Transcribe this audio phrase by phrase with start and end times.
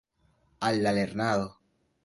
[0.71, 1.47] Al la lernado!